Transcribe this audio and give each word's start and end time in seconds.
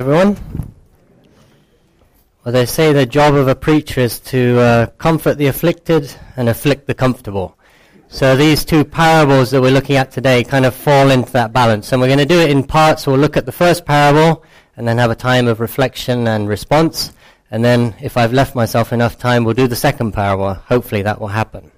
everyone. 0.00 0.36
Well, 2.44 2.52
they 2.52 2.66
say 2.66 2.92
the 2.92 3.04
job 3.04 3.34
of 3.34 3.48
a 3.48 3.56
preacher 3.56 4.00
is 4.00 4.20
to 4.20 4.60
uh, 4.60 4.86
comfort 4.90 5.38
the 5.38 5.48
afflicted 5.48 6.14
and 6.36 6.48
afflict 6.48 6.86
the 6.86 6.94
comfortable. 6.94 7.58
So 8.06 8.36
these 8.36 8.64
two 8.64 8.84
parables 8.84 9.50
that 9.50 9.60
we're 9.60 9.72
looking 9.72 9.96
at 9.96 10.12
today 10.12 10.44
kind 10.44 10.64
of 10.64 10.76
fall 10.76 11.10
into 11.10 11.32
that 11.32 11.52
balance. 11.52 11.90
And 11.90 12.00
we're 12.00 12.06
going 12.06 12.20
to 12.20 12.26
do 12.26 12.38
it 12.38 12.50
in 12.50 12.62
parts. 12.62 13.08
We'll 13.08 13.18
look 13.18 13.36
at 13.36 13.44
the 13.44 13.50
first 13.50 13.84
parable 13.86 14.44
and 14.76 14.86
then 14.86 14.98
have 14.98 15.10
a 15.10 15.16
time 15.16 15.48
of 15.48 15.58
reflection 15.58 16.28
and 16.28 16.48
response. 16.48 17.12
And 17.50 17.64
then 17.64 17.96
if 18.00 18.16
I've 18.16 18.32
left 18.32 18.54
myself 18.54 18.92
enough 18.92 19.18
time, 19.18 19.42
we'll 19.42 19.54
do 19.54 19.66
the 19.66 19.74
second 19.74 20.12
parable. 20.12 20.54
Hopefully 20.54 21.02
that 21.02 21.20
will 21.20 21.26
happen. 21.26 21.72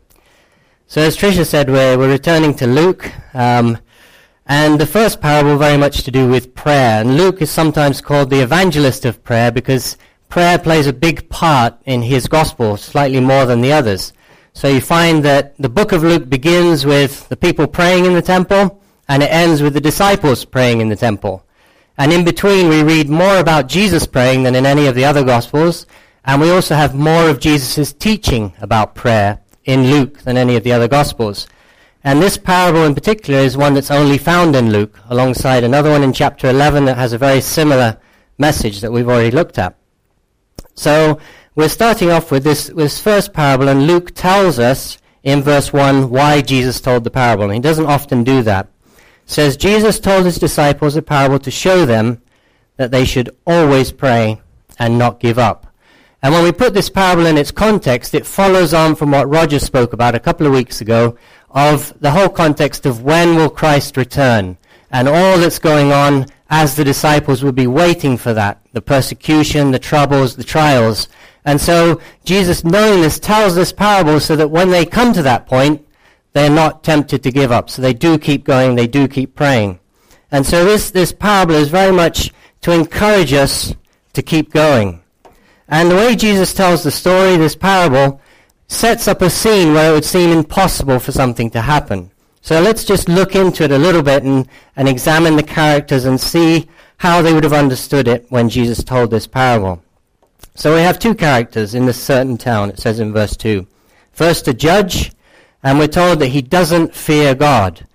So 0.89 1.00
as 1.00 1.16
Tricia 1.16 1.46
said, 1.46 1.71
we're, 1.71 1.96
we're 1.96 2.11
returning 2.11 2.52
to 2.57 2.66
Luke. 2.66 3.11
Um, 3.32 3.79
and 4.51 4.80
the 4.80 4.87
first 4.87 5.21
parable 5.21 5.57
very 5.57 5.77
much 5.77 6.03
to 6.03 6.11
do 6.11 6.29
with 6.29 6.57
prayer. 6.57 7.01
And 7.01 7.16
Luke 7.16 7.41
is 7.41 7.53
sometimes 7.53 8.01
called 8.01 8.30
the 8.30 8.43
evangelist 8.43 9.05
of 9.05 9.23
prayer 9.23 9.53
because 9.53 9.96
prayer 10.29 10.59
plays 10.59 10.88
a 10.88 10.93
big 10.93 11.30
part 11.30 11.80
in 11.84 12.02
his 12.02 12.27
gospel, 12.27 12.77
slightly 12.77 13.21
more 13.21 13.47
than 13.47 13.60
the 13.60 13.73
others. 13.73 14.12
So 14.52 14.66
you 14.66 14.80
find 14.80 15.24
that 15.24 15.57
the 15.59 15.69
book 15.69 15.93
of 15.93 16.02
Luke 16.02 16.29
begins 16.29 16.84
with 16.84 17.29
the 17.29 17.37
people 17.37 17.69
praying 17.69 18.07
in 18.07 18.15
the 18.15 18.23
temple, 18.23 18.83
and 19.09 19.23
it 19.23 19.30
ends 19.30 19.62
with 19.62 19.74
the 19.74 19.80
disciples 19.80 20.45
praying 20.45 20.80
in 20.80 20.88
the 20.88 20.96
temple. 20.96 21.45
And 21.96 22.12
in 22.12 22.24
between, 22.24 22.69
we 22.69 22.82
read 22.82 23.09
more 23.09 23.38
about 23.38 23.69
Jesus 23.69 24.05
praying 24.05 24.43
than 24.43 24.57
in 24.57 24.66
any 24.66 24.88
of 24.88 24.96
the 24.96 25.05
other 25.05 25.23
gospels, 25.23 25.87
and 26.24 26.41
we 26.41 26.51
also 26.51 26.74
have 26.74 26.93
more 26.96 27.29
of 27.29 27.38
Jesus' 27.38 27.93
teaching 27.93 28.52
about 28.60 28.96
prayer 28.96 29.38
in 29.65 29.93
Luke 29.93 30.19
than 30.23 30.37
any 30.37 30.57
of 30.57 30.65
the 30.65 30.73
other 30.73 30.88
gospels. 30.88 31.46
And 32.02 32.22
this 32.22 32.38
parable 32.38 32.84
in 32.84 32.95
particular 32.95 33.40
is 33.40 33.56
one 33.56 33.74
that's 33.74 33.90
only 33.90 34.16
found 34.16 34.56
in 34.56 34.72
Luke, 34.72 34.98
alongside 35.10 35.64
another 35.64 35.90
one 35.90 36.02
in 36.02 36.12
chapter 36.12 36.48
11 36.48 36.86
that 36.86 36.96
has 36.96 37.12
a 37.12 37.18
very 37.18 37.40
similar 37.40 37.98
message 38.38 38.80
that 38.80 38.90
we've 38.90 39.09
already 39.09 39.30
looked 39.30 39.59
at. 39.59 39.76
So 40.74 41.18
we're 41.54 41.68
starting 41.68 42.10
off 42.10 42.30
with 42.30 42.42
this, 42.42 42.68
this 42.68 42.98
first 42.98 43.34
parable, 43.34 43.68
and 43.68 43.87
Luke 43.87 44.15
tells 44.15 44.59
us 44.59 44.96
in 45.23 45.42
verse 45.42 45.73
1 45.73 46.09
why 46.09 46.40
Jesus 46.40 46.80
told 46.80 47.04
the 47.04 47.10
parable. 47.10 47.45
And 47.45 47.54
he 47.54 47.60
doesn't 47.60 47.87
often 47.87 48.24
do 48.24 48.42
that. 48.45 48.68
It 48.87 49.30
says, 49.30 49.57
Jesus 49.59 50.01
told 50.01 50.24
his 50.24 50.38
disciples 50.38 50.96
a 50.96 51.02
parable 51.02 51.38
to 51.40 51.51
show 51.51 51.85
them 51.85 52.23
that 52.76 52.90
they 52.90 53.04
should 53.04 53.37
always 53.46 53.92
pray 53.92 54.40
and 54.79 54.98
not 54.98 55.20
give 55.20 55.38
up. 55.38 55.66
And 56.23 56.35
when 56.35 56.45
we 56.45 56.52
put 56.52 56.74
this 56.74 56.90
parable 56.90 57.26
in 57.26 57.38
its 57.38 57.51
context, 57.51 58.14
it 58.14 58.26
follows 58.26 58.74
on 58.74 58.95
from 58.95 59.10
what 59.10 59.29
Roger 59.29 59.59
spoke 59.59 59.92
about 59.92 60.14
a 60.14 60.20
couple 60.20 60.46
of 60.46 60.52
weeks 60.52 60.80
ago 60.80 61.16
of 61.51 61.98
the 62.01 62.10
whole 62.10 62.29
context 62.29 62.87
of 62.87 63.02
when 63.02 63.34
will 63.34 63.51
Christ 63.51 63.96
return 63.96 64.56
and 64.91 65.09
all 65.09 65.38
that's 65.38 65.59
going 65.59 65.92
on 65.92 66.26
as 66.48 66.75
the 66.75 66.84
disciples 66.84 67.44
would 67.44 67.54
be 67.54 67.66
waiting 67.66 68.16
for 68.16 68.34
that, 68.34 68.60
the 68.72 68.82
persecution, 68.82 69.70
the 69.70 69.78
troubles, 69.78 70.37
the 70.37 70.44
trials. 70.44 71.09
And 71.44 71.60
so 71.60 72.00
Jesus, 72.25 72.65
knowing 72.65 73.03
this, 73.03 73.19
tells 73.19 73.54
this 73.54 73.72
parable 73.72 74.19
so 74.19 74.37
that 74.37 74.50
when 74.50 74.70
they 74.70 74.84
come 74.84 75.12
to 75.12 75.22
that 75.22 75.47
point, 75.47 75.87
they're 76.32 76.50
not 76.50 76.82
tempted 76.82 77.22
to 77.22 77.31
give 77.31 77.53
up. 77.53 77.70
So 77.70 77.82
they 77.82 77.94
do 77.94 78.19
keep 78.19 78.44
going, 78.44 78.75
they 78.75 78.87
do 78.87 79.06
keep 79.09 79.34
praying. 79.34 79.78
And 80.32 80.44
so 80.44 80.64
this, 80.64 80.91
this 80.91 81.12
parable 81.12 81.54
is 81.54 81.69
very 81.69 81.92
much 81.92 82.32
to 82.62 82.72
encourage 82.72 83.32
us 83.32 83.75
to 84.12 84.22
keep 84.22 84.53
going. 84.53 85.03
And 85.69 85.91
the 85.91 85.97
way 85.97 86.16
Jesus 86.16 86.53
tells 86.53 86.82
the 86.82 86.91
story, 86.91 87.37
this 87.37 87.54
parable, 87.54 88.20
sets 88.71 89.09
up 89.09 89.21
a 89.21 89.28
scene 89.28 89.75
where 89.75 89.91
it 89.91 89.94
would 89.94 90.04
seem 90.04 90.31
impossible 90.31 91.00
for 91.00 91.10
something 91.10 91.50
to 91.50 91.60
happen. 91.60 92.09
So 92.41 92.60
let's 92.60 92.84
just 92.84 93.09
look 93.09 93.34
into 93.34 93.65
it 93.65 93.72
a 93.72 93.78
little 93.78 94.03
bit 94.03 94.22
and, 94.22 94.49
and 94.76 94.88
examine 94.88 95.34
the 95.34 95.43
characters 95.43 96.04
and 96.04 96.19
see 96.19 96.69
how 96.98 97.21
they 97.21 97.34
would 97.34 97.43
have 97.43 97.53
understood 97.53 98.06
it 98.06 98.26
when 98.28 98.48
Jesus 98.48 98.84
told 98.84 99.10
this 99.10 99.26
parable. 99.26 99.82
So 100.54 100.75
we 100.75 100.82
have 100.82 101.00
two 101.00 101.16
characters 101.16 101.75
in 101.75 101.84
this 101.84 102.00
certain 102.00 102.38
town, 102.38 102.71
it 102.71 102.78
says 102.78 103.00
in 103.00 103.12
verse 103.12 103.37
2. 103.37 103.66
First, 104.12 104.47
a 104.47 104.54
judge, 104.54 105.12
and 105.65 105.78
we're 105.78 105.88
told 105.88 106.20
that 106.20 106.28
he 106.28 106.41
doesn't 106.41 106.94
fear 106.94 107.34
God. 107.34 107.87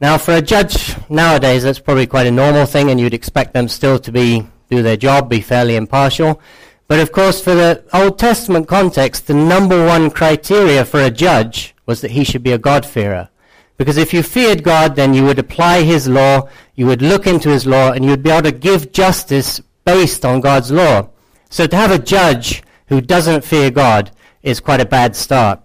Now, 0.00 0.16
for 0.16 0.34
a 0.34 0.42
judge 0.42 0.94
nowadays, 1.10 1.64
that's 1.64 1.80
probably 1.80 2.06
quite 2.06 2.26
a 2.28 2.30
normal 2.30 2.66
thing, 2.66 2.88
and 2.90 3.00
you'd 3.00 3.14
expect 3.14 3.52
them 3.52 3.68
still 3.68 3.98
to 3.98 4.12
be 4.12 4.46
do 4.70 4.82
their 4.82 4.96
job, 4.96 5.28
be 5.28 5.40
fairly 5.40 5.74
impartial. 5.74 6.40
But 6.90 6.98
of 6.98 7.12
course, 7.12 7.40
for 7.40 7.54
the 7.54 7.84
Old 7.92 8.18
Testament 8.18 8.66
context, 8.66 9.28
the 9.28 9.34
number 9.34 9.86
one 9.86 10.10
criteria 10.10 10.84
for 10.84 11.00
a 11.00 11.08
judge 11.08 11.72
was 11.86 12.00
that 12.00 12.10
he 12.10 12.24
should 12.24 12.42
be 12.42 12.50
a 12.50 12.58
God-fearer. 12.58 13.28
Because 13.76 13.96
if 13.96 14.12
you 14.12 14.24
feared 14.24 14.64
God, 14.64 14.96
then 14.96 15.14
you 15.14 15.24
would 15.24 15.38
apply 15.38 15.82
his 15.82 16.08
law, 16.08 16.48
you 16.74 16.86
would 16.86 17.00
look 17.00 17.28
into 17.28 17.48
his 17.48 17.64
law, 17.64 17.92
and 17.92 18.04
you 18.04 18.10
would 18.10 18.24
be 18.24 18.30
able 18.30 18.50
to 18.50 18.50
give 18.50 18.90
justice 18.90 19.60
based 19.84 20.24
on 20.24 20.40
God's 20.40 20.72
law. 20.72 21.10
So 21.48 21.68
to 21.68 21.76
have 21.76 21.92
a 21.92 21.98
judge 22.16 22.64
who 22.88 23.00
doesn't 23.00 23.44
fear 23.44 23.70
God 23.70 24.10
is 24.42 24.58
quite 24.58 24.80
a 24.80 24.84
bad 24.84 25.14
start. 25.14 25.60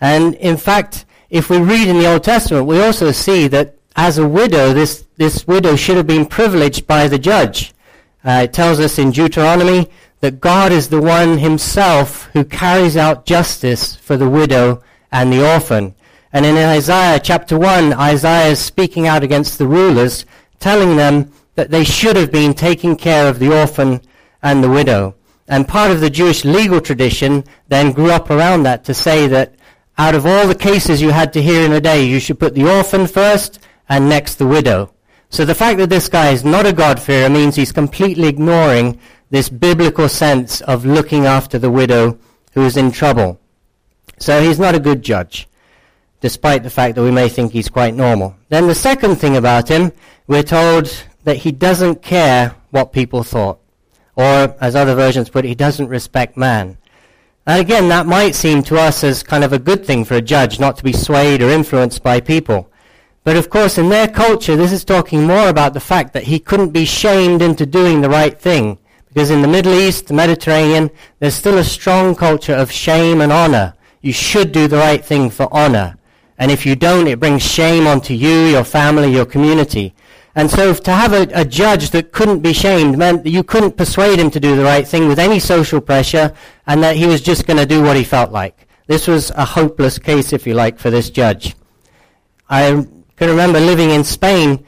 And 0.00 0.36
in 0.36 0.56
fact, 0.56 1.04
if 1.28 1.50
we 1.50 1.58
read 1.58 1.86
in 1.86 1.98
the 1.98 2.10
Old 2.10 2.24
Testament, 2.24 2.64
we 2.64 2.80
also 2.80 3.12
see 3.12 3.46
that 3.48 3.76
as 3.94 4.16
a 4.16 4.26
widow, 4.26 4.72
this, 4.72 5.06
this 5.18 5.46
widow 5.46 5.76
should 5.76 5.98
have 5.98 6.06
been 6.06 6.24
privileged 6.24 6.86
by 6.86 7.08
the 7.08 7.18
judge. 7.18 7.74
Uh, 8.24 8.40
it 8.44 8.54
tells 8.54 8.80
us 8.80 8.98
in 8.98 9.10
Deuteronomy 9.10 9.90
that 10.26 10.40
God 10.40 10.72
is 10.72 10.88
the 10.88 11.00
one 11.00 11.38
himself 11.38 12.24
who 12.32 12.42
carries 12.42 12.96
out 12.96 13.26
justice 13.26 13.94
for 13.94 14.16
the 14.16 14.28
widow 14.28 14.82
and 15.12 15.32
the 15.32 15.48
orphan. 15.54 15.94
And 16.32 16.44
in 16.44 16.56
Isaiah 16.56 17.20
chapter 17.20 17.56
1, 17.56 17.92
Isaiah 17.92 18.50
is 18.50 18.58
speaking 18.58 19.06
out 19.06 19.22
against 19.22 19.56
the 19.56 19.68
rulers, 19.68 20.26
telling 20.58 20.96
them 20.96 21.30
that 21.54 21.70
they 21.70 21.84
should 21.84 22.16
have 22.16 22.32
been 22.32 22.54
taking 22.54 22.96
care 22.96 23.28
of 23.28 23.38
the 23.38 23.56
orphan 23.56 24.00
and 24.42 24.64
the 24.64 24.68
widow. 24.68 25.14
And 25.46 25.68
part 25.68 25.92
of 25.92 26.00
the 26.00 26.10
Jewish 26.10 26.44
legal 26.44 26.80
tradition 26.80 27.44
then 27.68 27.92
grew 27.92 28.10
up 28.10 28.28
around 28.28 28.64
that 28.64 28.82
to 28.86 28.94
say 28.94 29.28
that 29.28 29.54
out 29.96 30.16
of 30.16 30.26
all 30.26 30.48
the 30.48 30.56
cases 30.56 31.00
you 31.00 31.10
had 31.10 31.32
to 31.34 31.40
hear 31.40 31.64
in 31.64 31.70
a 31.70 31.80
day, 31.80 32.04
you 32.04 32.18
should 32.18 32.40
put 32.40 32.56
the 32.56 32.68
orphan 32.68 33.06
first 33.06 33.60
and 33.88 34.08
next 34.08 34.34
the 34.40 34.46
widow. 34.48 34.92
So 35.28 35.44
the 35.44 35.54
fact 35.54 35.78
that 35.78 35.90
this 35.90 36.08
guy 36.08 36.30
is 36.30 36.44
not 36.44 36.66
a 36.66 36.72
God-fearer 36.72 37.30
means 37.30 37.54
he's 37.54 37.70
completely 37.70 38.26
ignoring 38.26 38.98
this 39.30 39.48
biblical 39.48 40.08
sense 40.08 40.60
of 40.62 40.86
looking 40.86 41.26
after 41.26 41.58
the 41.58 41.70
widow 41.70 42.18
who 42.52 42.64
is 42.64 42.76
in 42.76 42.92
trouble. 42.92 43.40
So 44.18 44.40
he's 44.40 44.58
not 44.58 44.74
a 44.74 44.80
good 44.80 45.02
judge, 45.02 45.48
despite 46.20 46.62
the 46.62 46.70
fact 46.70 46.94
that 46.94 47.02
we 47.02 47.10
may 47.10 47.28
think 47.28 47.52
he's 47.52 47.68
quite 47.68 47.94
normal. 47.94 48.36
Then 48.48 48.66
the 48.66 48.74
second 48.74 49.16
thing 49.16 49.36
about 49.36 49.68
him, 49.68 49.92
we're 50.26 50.42
told 50.42 51.04
that 51.24 51.38
he 51.38 51.52
doesn't 51.52 52.02
care 52.02 52.54
what 52.70 52.92
people 52.92 53.22
thought. 53.22 53.58
Or, 54.14 54.56
as 54.60 54.74
other 54.74 54.94
versions 54.94 55.28
put 55.28 55.44
it, 55.44 55.48
he 55.48 55.54
doesn't 55.54 55.88
respect 55.88 56.36
man. 56.36 56.78
And 57.46 57.60
again, 57.60 57.88
that 57.88 58.06
might 58.06 58.34
seem 58.34 58.62
to 58.64 58.78
us 58.78 59.04
as 59.04 59.22
kind 59.22 59.44
of 59.44 59.52
a 59.52 59.58
good 59.58 59.84
thing 59.84 60.04
for 60.04 60.14
a 60.14 60.22
judge, 60.22 60.58
not 60.58 60.76
to 60.78 60.84
be 60.84 60.92
swayed 60.92 61.42
or 61.42 61.50
influenced 61.50 62.02
by 62.02 62.20
people. 62.20 62.70
But 63.22 63.36
of 63.36 63.50
course, 63.50 63.76
in 63.76 63.88
their 63.88 64.08
culture, 64.08 64.56
this 64.56 64.72
is 64.72 64.84
talking 64.84 65.24
more 65.24 65.48
about 65.48 65.74
the 65.74 65.80
fact 65.80 66.12
that 66.14 66.24
he 66.24 66.38
couldn't 66.38 66.70
be 66.70 66.84
shamed 66.84 67.42
into 67.42 67.66
doing 67.66 68.00
the 68.00 68.08
right 68.08 68.40
thing. 68.40 68.78
Because 69.16 69.30
in 69.30 69.40
the 69.40 69.48
Middle 69.48 69.72
East, 69.72 70.08
the 70.08 70.12
Mediterranean, 70.12 70.90
there's 71.20 71.34
still 71.34 71.56
a 71.56 71.64
strong 71.64 72.14
culture 72.14 72.52
of 72.52 72.70
shame 72.70 73.22
and 73.22 73.32
honor. 73.32 73.72
You 74.02 74.12
should 74.12 74.52
do 74.52 74.68
the 74.68 74.76
right 74.76 75.02
thing 75.02 75.30
for 75.30 75.48
honor. 75.50 75.96
And 76.36 76.50
if 76.50 76.66
you 76.66 76.76
don't, 76.76 77.06
it 77.06 77.18
brings 77.18 77.42
shame 77.42 77.86
onto 77.86 78.12
you, 78.12 78.44
your 78.44 78.62
family, 78.62 79.10
your 79.10 79.24
community. 79.24 79.94
And 80.34 80.50
so 80.50 80.74
to 80.74 80.90
have 80.90 81.14
a, 81.14 81.26
a, 81.32 81.46
judge 81.46 81.92
that 81.92 82.12
couldn't 82.12 82.40
be 82.40 82.52
shamed 82.52 82.98
meant 82.98 83.24
that 83.24 83.30
you 83.30 83.42
couldn't 83.42 83.78
persuade 83.78 84.18
him 84.18 84.30
to 84.32 84.38
do 84.38 84.54
the 84.54 84.64
right 84.64 84.86
thing 84.86 85.08
with 85.08 85.18
any 85.18 85.38
social 85.38 85.80
pressure 85.80 86.34
and 86.66 86.82
that 86.82 86.96
he 86.96 87.06
was 87.06 87.22
just 87.22 87.46
going 87.46 87.56
to 87.56 87.64
do 87.64 87.82
what 87.82 87.96
he 87.96 88.04
felt 88.04 88.32
like. 88.32 88.68
This 88.86 89.06
was 89.06 89.30
a 89.30 89.46
hopeless 89.46 89.98
case, 89.98 90.34
if 90.34 90.46
you 90.46 90.52
like, 90.52 90.78
for 90.78 90.90
this 90.90 91.08
judge. 91.08 91.56
I 92.50 92.86
can 93.16 93.30
remember 93.30 93.60
living 93.60 93.88
in 93.92 94.04
Spain 94.04 94.66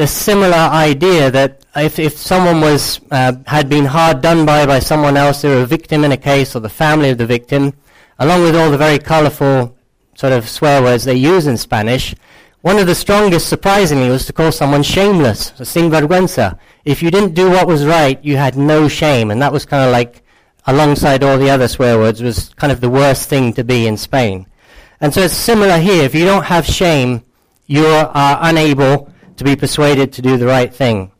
the 0.00 0.06
similar 0.06 0.64
idea 0.88 1.30
that 1.30 1.62
if, 1.76 1.98
if 1.98 2.16
someone 2.16 2.62
was, 2.62 3.02
uh, 3.10 3.34
had 3.46 3.68
been 3.68 3.84
hard 3.84 4.22
done 4.22 4.46
by 4.46 4.64
by 4.64 4.78
someone 4.78 5.14
else, 5.14 5.42
they 5.42 5.50
were 5.50 5.60
a 5.60 5.66
victim 5.66 6.04
in 6.04 6.12
a 6.12 6.16
case, 6.16 6.56
or 6.56 6.60
the 6.60 6.70
family 6.70 7.10
of 7.10 7.18
the 7.18 7.26
victim, 7.26 7.74
along 8.18 8.40
with 8.40 8.56
all 8.56 8.70
the 8.70 8.78
very 8.78 8.98
colorful 8.98 9.76
sort 10.14 10.32
of 10.32 10.48
swear 10.48 10.80
words 10.82 11.04
they 11.04 11.16
use 11.32 11.46
in 11.46 11.58
Spanish, 11.58 12.14
one 12.62 12.78
of 12.78 12.86
the 12.86 12.94
strongest, 12.94 13.46
surprisingly, 13.46 14.08
was 14.08 14.24
to 14.24 14.32
call 14.32 14.50
someone 14.50 14.82
shameless, 14.82 15.52
sin 15.62 15.90
vergüenza. 15.90 16.58
If 16.86 17.02
you 17.02 17.10
didn't 17.10 17.34
do 17.34 17.50
what 17.50 17.66
was 17.66 17.84
right, 17.84 18.18
you 18.24 18.38
had 18.38 18.56
no 18.56 18.88
shame, 18.88 19.30
and 19.30 19.42
that 19.42 19.52
was 19.52 19.66
kind 19.66 19.84
of 19.84 19.92
like, 19.92 20.22
alongside 20.66 21.22
all 21.22 21.36
the 21.36 21.50
other 21.50 21.68
swear 21.68 21.98
words, 21.98 22.22
was 22.22 22.54
kind 22.54 22.72
of 22.72 22.80
the 22.80 22.88
worst 22.88 23.28
thing 23.28 23.52
to 23.52 23.64
be 23.64 23.86
in 23.86 23.98
Spain. 23.98 24.46
And 25.02 25.12
so 25.12 25.20
it's 25.20 25.34
similar 25.34 25.78
here. 25.78 26.04
If 26.04 26.14
you 26.14 26.24
don't 26.24 26.44
have 26.44 26.64
shame, 26.64 27.22
you 27.66 27.84
are 27.84 28.38
unable 28.40 29.10
to 29.40 29.44
be 29.44 29.56
persuaded 29.56 30.12
to 30.12 30.20
do 30.20 30.36
the 30.36 30.44
right 30.44 30.72
thing. 30.72 31.10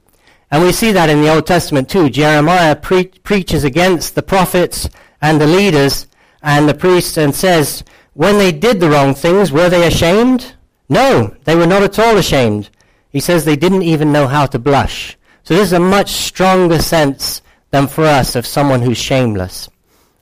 And 0.50 0.62
we 0.62 0.72
see 0.72 0.92
that 0.92 1.08
in 1.08 1.22
the 1.22 1.32
Old 1.32 1.46
Testament 1.46 1.88
too. 1.88 2.10
Jeremiah 2.10 2.76
pre- 2.76 3.06
preaches 3.06 3.64
against 3.64 4.14
the 4.14 4.22
prophets 4.22 4.90
and 5.22 5.40
the 5.40 5.46
leaders 5.46 6.06
and 6.42 6.68
the 6.68 6.74
priests 6.74 7.16
and 7.16 7.34
says, 7.34 7.82
when 8.12 8.36
they 8.36 8.52
did 8.52 8.78
the 8.78 8.90
wrong 8.90 9.14
things, 9.14 9.50
were 9.50 9.70
they 9.70 9.86
ashamed? 9.86 10.54
No, 10.90 11.34
they 11.44 11.56
were 11.56 11.66
not 11.66 11.82
at 11.82 11.98
all 11.98 12.18
ashamed. 12.18 12.68
He 13.08 13.20
says 13.20 13.46
they 13.46 13.56
didn't 13.56 13.84
even 13.84 14.12
know 14.12 14.26
how 14.26 14.44
to 14.44 14.58
blush. 14.58 15.16
So 15.42 15.54
this 15.54 15.68
is 15.68 15.72
a 15.72 15.80
much 15.80 16.10
stronger 16.10 16.78
sense 16.78 17.40
than 17.70 17.86
for 17.86 18.04
us 18.04 18.36
of 18.36 18.44
someone 18.46 18.82
who's 18.82 18.98
shameless. 18.98 19.70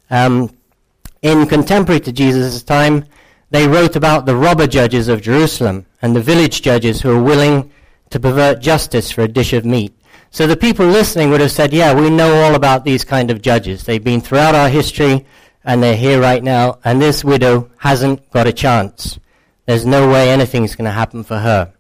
Um, 0.09 0.57
in 1.21 1.47
contemporary 1.49 2.01
to 2.03 2.13
Jesus' 2.13 2.63
time, 2.63 3.07
they 3.51 3.67
wrote 3.67 3.97
about 3.97 4.25
the 4.25 4.37
robber 4.37 4.69
judges 4.69 5.09
of 5.09 5.21
Jerusalem 5.21 5.87
and 6.01 6.15
the 6.15 6.23
village 6.23 6.63
judges 6.63 7.01
who 7.01 7.09
were 7.09 7.23
willing 7.23 7.73
to 8.11 8.21
pervert 8.21 8.61
justice 8.61 9.11
for 9.11 9.23
a 9.23 9.29
dish 9.29 9.53
of 9.53 9.65
meat. 9.65 9.95
So 10.31 10.47
the 10.47 10.57
people 10.57 10.87
listening 10.87 11.31
would 11.31 11.41
have 11.41 11.51
said, 11.51 11.73
yeah, 11.73 11.95
we 11.95 12.11
know 12.11 12.43
all 12.43 12.55
about 12.55 12.85
these 12.85 13.05
kind 13.05 13.31
of 13.31 13.43
judges. 13.43 13.85
They've 13.85 14.03
been 14.03 14.21
throughout 14.21 14.55
our 14.55 14.69
history 14.69 15.27
and 15.65 15.83
they're 15.83 15.97
here 15.97 16.21
right 16.21 16.43
now, 16.43 16.79
and 16.85 17.01
this 17.01 17.23
widow 17.23 17.71
hasn't 17.77 18.31
got 18.31 18.47
a 18.47 18.53
chance. 18.53 19.19
There's 19.67 19.85
no 19.85 20.09
way 20.09 20.31
anything's 20.31 20.75
going 20.75 20.87
to 20.87 20.93
happen 20.93 21.25
for 21.25 21.39
her. 21.39 21.75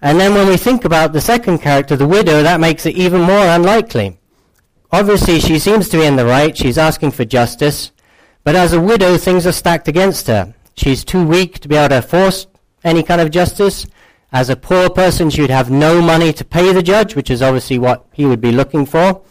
And 0.00 0.20
then 0.20 0.34
when 0.34 0.46
we 0.46 0.56
think 0.56 0.84
about 0.84 1.12
the 1.12 1.20
second 1.20 1.58
character, 1.58 1.96
the 1.96 2.06
widow, 2.06 2.42
that 2.44 2.60
makes 2.60 2.86
it 2.86 2.94
even 2.94 3.20
more 3.22 3.46
unlikely. 3.46 4.20
Obviously, 4.92 5.40
she 5.40 5.58
seems 5.58 5.88
to 5.88 5.98
be 5.98 6.04
in 6.04 6.14
the 6.14 6.24
right. 6.24 6.56
She's 6.56 6.78
asking 6.78 7.10
for 7.10 7.24
justice. 7.24 7.90
But 8.44 8.54
as 8.54 8.72
a 8.72 8.80
widow, 8.80 9.16
things 9.16 9.44
are 9.44 9.52
stacked 9.52 9.88
against 9.88 10.28
her. 10.28 10.54
She's 10.76 11.04
too 11.04 11.26
weak 11.26 11.58
to 11.58 11.68
be 11.68 11.74
able 11.74 11.96
to 11.96 12.02
force 12.02 12.46
any 12.84 13.02
kind 13.02 13.20
of 13.20 13.32
justice. 13.32 13.86
As 14.30 14.50
a 14.50 14.56
poor 14.56 14.90
person, 14.90 15.30
she 15.30 15.40
would 15.40 15.50
have 15.50 15.70
no 15.70 16.02
money 16.02 16.32
to 16.34 16.44
pay 16.44 16.72
the 16.72 16.82
judge, 16.82 17.14
which 17.14 17.30
is 17.30 17.40
obviously 17.40 17.78
what 17.78 18.06
he 18.12 18.26
would 18.26 18.40
be 18.40 18.52
looking 18.52 18.84
for. 18.84 19.22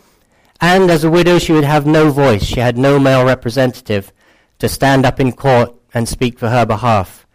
And 0.60 0.90
as 0.90 1.04
a 1.04 1.10
widow, 1.10 1.38
she 1.38 1.54
would 1.54 1.64
have 1.64 1.86
no 1.86 2.10
voice. 2.10 2.44
She 2.44 2.60
had 2.60 2.78
no 2.78 2.98
male 2.98 3.24
representative 3.24 4.12
to 4.58 4.68
stand 4.68 5.06
up 5.06 5.20
in 5.20 5.34
court 5.34 5.76
and 5.94 6.10
speak 6.10 6.40
for 6.40 6.50
her 6.50 6.66
behalf. 6.66 7.28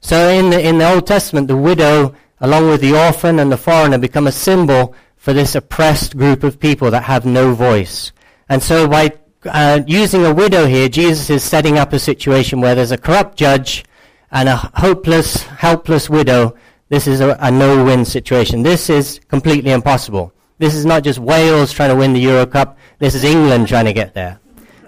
So 0.00 0.30
in 0.30 0.48
the, 0.48 0.66
in 0.66 0.78
the 0.78 0.90
Old 0.90 1.06
Testament, 1.06 1.48
the 1.48 1.56
widow, 1.56 2.14
along 2.40 2.68
with 2.68 2.80
the 2.80 2.96
orphan 2.96 3.38
and 3.38 3.52
the 3.52 3.58
foreigner, 3.58 3.98
become 3.98 4.26
a 4.26 4.32
symbol 4.32 4.94
for 5.16 5.34
this 5.34 5.54
oppressed 5.54 6.16
group 6.16 6.42
of 6.42 6.58
people 6.58 6.90
that 6.90 7.02
have 7.02 7.26
no 7.26 7.54
voice. 7.54 8.12
And 8.48 8.62
so 8.62 8.88
by 8.88 9.12
uh, 9.44 9.80
using 9.86 10.24
a 10.24 10.32
widow 10.32 10.64
here, 10.64 10.88
Jesus 10.88 11.28
is 11.28 11.44
setting 11.44 11.76
up 11.76 11.92
a 11.92 11.98
situation 11.98 12.62
where 12.62 12.74
there's 12.74 12.92
a 12.92 12.98
corrupt 12.98 13.36
judge 13.36 13.84
and 14.30 14.48
a 14.48 14.56
hopeless, 14.56 15.42
helpless 15.42 16.08
widow 16.08 16.56
this 16.90 17.06
is 17.06 17.20
a, 17.20 17.36
a 17.40 17.50
no-win 17.50 18.04
situation. 18.04 18.62
This 18.62 18.90
is 18.90 19.20
completely 19.28 19.70
impossible. 19.70 20.34
This 20.58 20.74
is 20.74 20.84
not 20.84 21.04
just 21.04 21.18
Wales 21.18 21.72
trying 21.72 21.88
to 21.90 21.96
win 21.96 22.12
the 22.12 22.20
Euro 22.20 22.44
Cup. 22.44 22.76
This 22.98 23.14
is 23.14 23.24
England 23.24 23.68
trying 23.68 23.86
to 23.86 23.94
get 23.94 24.12
there. 24.12 24.38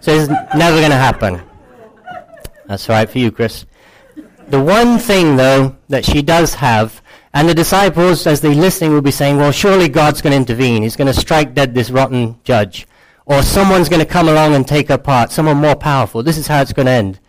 So 0.00 0.12
it's 0.12 0.28
never 0.54 0.76
going 0.78 0.90
to 0.90 0.96
happen. 0.96 1.40
That's 2.66 2.88
right 2.88 3.08
for 3.08 3.18
you, 3.18 3.30
Chris. 3.30 3.64
The 4.48 4.60
one 4.60 4.98
thing, 4.98 5.36
though, 5.36 5.76
that 5.88 6.04
she 6.04 6.22
does 6.22 6.54
have, 6.54 7.00
and 7.32 7.48
the 7.48 7.54
disciples, 7.54 8.26
as 8.26 8.40
they're 8.40 8.54
listening, 8.54 8.92
will 8.92 9.00
be 9.00 9.12
saying, 9.12 9.38
well, 9.38 9.52
surely 9.52 9.88
God's 9.88 10.20
going 10.20 10.32
to 10.32 10.36
intervene. 10.36 10.82
He's 10.82 10.96
going 10.96 11.12
to 11.12 11.18
strike 11.18 11.54
dead 11.54 11.72
this 11.72 11.90
rotten 11.90 12.38
judge. 12.42 12.86
Or 13.24 13.42
someone's 13.42 13.88
going 13.88 14.00
to 14.00 14.06
come 14.06 14.28
along 14.28 14.54
and 14.54 14.66
take 14.66 14.88
her 14.88 14.98
part, 14.98 15.30
someone 15.30 15.58
more 15.58 15.76
powerful. 15.76 16.24
This 16.24 16.36
is 16.36 16.48
how 16.48 16.60
it's 16.60 16.72
going 16.72 16.86
to 16.86 16.92
end. 16.92 17.20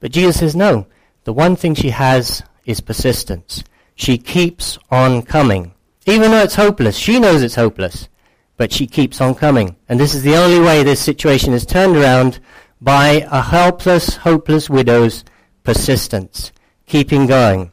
But 0.00 0.10
Jesus 0.10 0.38
says, 0.40 0.56
no. 0.56 0.86
The 1.24 1.32
one 1.34 1.56
thing 1.56 1.74
she 1.74 1.90
has 1.90 2.42
is 2.64 2.80
persistence. 2.80 3.62
She 3.94 4.18
keeps 4.18 4.78
on 4.90 5.22
coming. 5.22 5.72
Even 6.06 6.30
though 6.30 6.42
it's 6.42 6.56
hopeless, 6.56 6.96
she 6.96 7.18
knows 7.18 7.42
it's 7.42 7.54
hopeless, 7.54 8.08
but 8.56 8.72
she 8.72 8.86
keeps 8.86 9.20
on 9.20 9.34
coming. 9.34 9.76
And 9.88 9.98
this 9.98 10.14
is 10.14 10.22
the 10.22 10.36
only 10.36 10.60
way 10.60 10.82
this 10.82 11.00
situation 11.00 11.52
is 11.52 11.64
turned 11.64 11.96
around 11.96 12.40
by 12.80 13.26
a 13.30 13.40
helpless, 13.40 14.16
hopeless 14.16 14.68
widow's 14.68 15.24
persistence, 15.62 16.52
keeping 16.86 17.26
going. 17.26 17.72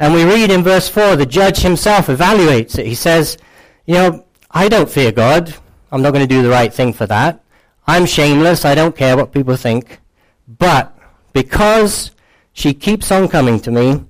And 0.00 0.14
we 0.14 0.24
read 0.24 0.50
in 0.50 0.62
verse 0.62 0.88
4, 0.88 1.16
the 1.16 1.26
judge 1.26 1.58
himself 1.58 2.06
evaluates 2.06 2.78
it. 2.78 2.86
He 2.86 2.94
says, 2.94 3.36
you 3.86 3.94
know, 3.94 4.24
I 4.50 4.68
don't 4.68 4.90
fear 4.90 5.12
God. 5.12 5.54
I'm 5.92 6.02
not 6.02 6.12
going 6.12 6.26
to 6.26 6.34
do 6.34 6.42
the 6.42 6.48
right 6.48 6.72
thing 6.72 6.92
for 6.92 7.06
that. 7.06 7.44
I'm 7.86 8.06
shameless. 8.06 8.64
I 8.64 8.74
don't 8.74 8.96
care 8.96 9.16
what 9.16 9.32
people 9.32 9.56
think. 9.56 10.00
But 10.48 10.96
because 11.32 12.12
she 12.52 12.74
keeps 12.74 13.12
on 13.12 13.28
coming 13.28 13.60
to 13.60 13.70
me, 13.70 14.04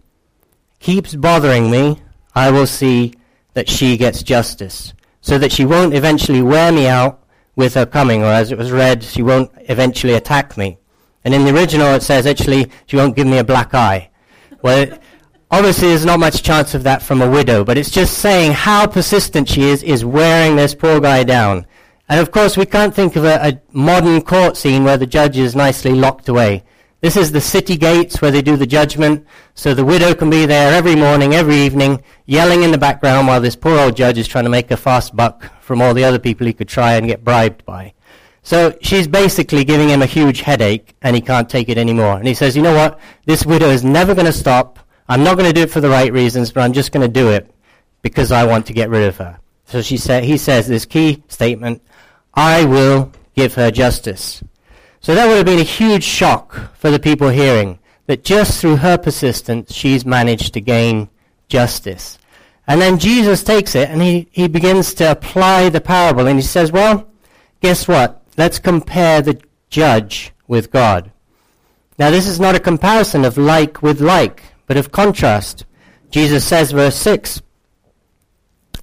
keeps 0.81 1.15
bothering 1.15 1.71
me, 1.71 2.01
I 2.35 2.51
will 2.51 2.67
see 2.67 3.15
that 3.55 3.69
she 3.69 3.97
gets 3.97 4.23
justice, 4.23 4.93
so 5.21 5.39
that 5.39 5.53
she 5.53 5.65
won't 5.65 5.95
eventually 5.95 6.43
wear 6.43 6.73
me 6.73 6.89
out 6.89 7.23
with 7.55 7.75
her 7.75 7.87
coming, 7.87 8.23
or 8.23 8.33
as 8.33 8.51
it 8.51 8.59
was 8.59 8.73
read, 8.73 9.05
she 9.05 9.23
won't 9.23 9.51
eventually 9.69 10.15
attack 10.15 10.57
me. 10.57 10.79
And 11.25 11.35
in 11.35 11.45
the 11.45 11.55
original 11.55 11.95
it 11.95 12.03
says, 12.03 12.27
actually, 12.27 12.71
she 12.87 12.97
won't 12.97 13.15
give 13.15 13.27
me 13.27 13.39
a 13.39 13.45
black 13.45 13.75
eye. 13.75 14.11
Well, 14.63 14.99
obviously 15.51 15.89
there's 15.89 16.07
not 16.07 16.21
much 16.21 16.43
chance 16.43 16.75
of 16.75 16.85
that 16.85 17.03
from 17.03 17.21
a 17.21 17.31
widow, 17.31 17.65
but 17.65 17.77
it's 17.77 17.91
just 17.91 18.19
saying 18.19 18.53
how 18.53 18.87
persistent 18.87 19.49
she 19.49 19.65
is, 19.65 19.83
is 19.83 20.05
wearing 20.05 20.57
this 20.57 20.75
poor 20.75 21.01
guy 21.01 21.25
down. 21.25 21.67
And 22.09 22.21
of 22.21 22.31
course, 22.31 22.57
we 22.57 22.67
can't 22.67 22.95
think 22.95 23.17
of 23.17 23.25
a, 23.25 23.39
a 23.49 23.61
modern 23.73 24.23
court 24.23 24.57
scene 24.57 24.85
where 24.85 24.97
the 24.97 25.07
judge 25.07 25.37
is 25.37 25.55
nicely 25.55 25.93
locked 25.93 26.29
away. 26.29 26.65
This 27.01 27.17
is 27.17 27.33
the 27.33 27.41
city 27.41 27.77
gates 27.79 28.21
where 28.21 28.31
they 28.31 28.43
do 28.43 28.57
the 28.57 28.67
judgment, 28.67 29.27
so 29.55 29.73
the 29.73 29.85
widow 29.85 30.15
can 30.15 30.29
be 30.29 30.45
there 30.45 30.75
every 30.75 30.95
morning, 30.95 31.33
every 31.33 31.57
evening, 31.57 32.03
yelling 32.27 32.63
in 32.63 32.73
the 32.73 32.79
background 32.79 33.27
while 33.27 33.41
this 33.41 33.57
poor 33.57 33.79
old 33.79 33.97
judge 33.97 34.19
is 34.19 34.29
trying 34.29 34.45
to 34.45 34.51
make 34.51 34.71
a 34.71 34.77
fast 34.77 35.17
buck 35.17 35.63
from 35.63 35.81
all 35.81 35.95
the 35.95 36.05
other 36.05 36.19
people 36.19 36.47
he 36.47 36.53
could 36.53 36.69
try 36.69 36.93
and 36.93 37.07
get 37.07 37.25
bribed 37.25 37.65
by. 37.65 37.95
So 38.43 38.77
she's 38.83 39.07
basically 39.07 39.65
giving 39.65 39.89
him 39.89 40.03
a 40.03 40.07
huge 40.07 40.43
headache, 40.43 40.95
and 41.01 41.17
he 41.17 41.23
can't 41.23 41.49
take 41.49 41.71
it 41.71 41.79
anymore. 41.79 42.19
And 42.19 42.29
he 42.29 42.35
says, 42.35 42.55
you 42.55 42.63
know 42.63 42.75
what? 42.75 43.01
This 43.25 43.47
widow 43.47 43.71
is 43.71 43.83
never 43.83 44.15
going 44.15 44.27
to 44.27 44.33
stop. 44.33 44.79
I'm 45.09 45.25
not 45.25 45.39
going 45.39 45.49
to 45.49 45.55
do 45.55 45.63
it 45.63 45.71
for 45.71 45.81
the 45.81 45.89
right 45.89 46.13
reasons, 46.13 46.53
but 46.53 46.61
I'm 46.61 46.75
just 46.75 46.93
going 46.93 47.07
to 47.07 47.13
do 47.13 47.31
it 47.31 47.51
because 48.03 48.31
I 48.31 48.45
want 48.45 48.67
to 48.67 48.75
get 48.75 48.91
rid 48.91 49.09
of 49.09 49.17
her. 49.17 49.39
So 49.65 49.81
she 49.81 49.97
sa- 49.97 50.21
he 50.21 50.37
says 50.37 50.67
this 50.67 50.85
key 50.85 51.23
statement, 51.29 51.83
I 52.35 52.65
will 52.65 53.13
give 53.35 53.55
her 53.55 53.71
justice. 53.71 54.43
So 55.01 55.15
that 55.15 55.27
would 55.27 55.37
have 55.37 55.47
been 55.47 55.59
a 55.59 55.63
huge 55.63 56.05
shock 56.05 56.75
for 56.77 56.91
the 56.91 56.99
people 56.99 57.31
hearing 57.31 57.79
that 58.07 58.23
just 58.23 58.61
through 58.61 58.77
her 58.77 58.99
persistence, 58.99 59.75
she's 59.75 60.05
managed 60.05 60.53
to 60.55 60.61
gain 60.61 61.09
justice. 61.49 62.19
And 62.67 62.81
then 62.81 62.99
Jesus 62.99 63.43
takes 63.43 63.75
it 63.75 63.89
and 63.89 64.03
he, 64.03 64.29
he 64.31 64.47
begins 64.47 64.95
to 64.95 65.11
apply 65.11 65.71
the 65.71 65.81
parable 65.81 66.27
and 66.27 66.39
he 66.39 66.45
says, 66.45 66.71
well, 66.71 67.11
guess 67.61 67.89
what? 67.89 68.23
Let's 68.37 68.59
compare 68.59 69.23
the 69.23 69.41
judge 69.71 70.33
with 70.47 70.71
God. 70.71 71.11
Now 71.99 72.11
this 72.11 72.27
is 72.27 72.39
not 72.39 72.55
a 72.55 72.61
comparison 72.61 73.25
of 73.25 73.39
like 73.39 73.83
with 73.83 74.01
like, 74.01 74.43
but 74.67 74.77
of 74.77 74.93
contrast. 74.93 75.65
Jesus 76.11 76.45
says, 76.45 76.73
verse 76.73 76.97
6, 76.97 77.41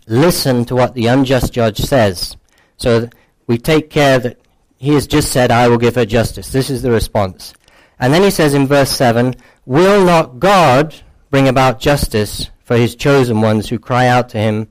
listen 0.07 0.65
to 0.65 0.75
what 0.75 0.95
the 0.95 1.07
unjust 1.07 1.53
judge 1.53 1.79
says. 1.79 2.37
So 2.77 3.09
we 3.45 3.57
take 3.57 3.89
care 3.89 4.19
that 4.19 4.39
he 4.77 4.93
has 4.93 5.07
just 5.07 5.31
said, 5.31 5.51
I 5.51 5.67
will 5.67 5.77
give 5.77 5.95
her 5.95 6.05
justice. 6.05 6.51
This 6.51 6.69
is 6.69 6.81
the 6.81 6.91
response. 6.91 7.53
And 7.99 8.13
then 8.13 8.23
he 8.23 8.29
says 8.29 8.53
in 8.53 8.67
verse 8.67 8.91
7, 8.91 9.35
Will 9.65 10.05
not 10.05 10.39
God 10.39 10.95
bring 11.29 11.47
about 11.47 11.79
justice 11.79 12.49
for 12.63 12.77
his 12.77 12.95
chosen 12.95 13.41
ones 13.41 13.69
who 13.69 13.79
cry 13.79 14.07
out 14.07 14.29
to 14.29 14.37
him 14.37 14.67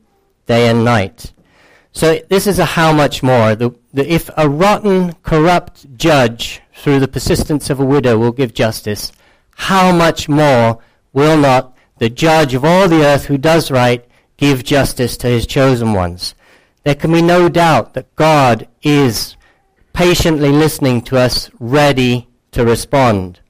day 0.47 0.69
and 0.69 0.85
night? 0.85 1.33
So 1.93 2.21
this 2.29 2.47
is 2.47 2.59
a 2.59 2.65
how 2.65 2.93
much 2.93 3.23
more. 3.23 3.55
The, 3.55 3.75
the, 3.93 4.11
if 4.13 4.31
a 4.37 4.49
rotten, 4.49 5.15
corrupt 5.23 5.97
judge, 5.97 6.61
through 6.75 7.01
the 7.01 7.09
persistence 7.09 7.71
of 7.71 7.81
a 7.81 7.85
widow, 7.85 8.19
will 8.19 8.33
give 8.33 8.55
justice, 8.55 9.13
how 9.57 9.93
much 9.93 10.29
more 10.29 10.79
will 11.13 11.39
not 11.39 11.75
the 11.99 12.11
judge 12.11 12.55
of 12.55 12.65
all 12.65 12.87
the 12.87 13.03
earth 13.03 13.25
who 13.25 13.39
does 13.39 13.71
right 13.71 14.07
give 14.37 14.63
justice 14.63 15.17
to 15.17 15.27
his 15.27 15.47
chosen 15.47 15.95
ones? 15.95 16.35
There 16.85 16.95
can 16.95 17.13
be 17.13 17.23
no 17.23 17.49
doubt 17.49 17.95
that 17.95 18.15
God 18.15 18.69
is 18.83 19.36
patiently 19.97 20.51
listening 20.51 21.01
to 21.01 21.17
us, 21.17 21.51
ready 21.59 22.29
to 22.53 22.63
respond. 22.67 23.41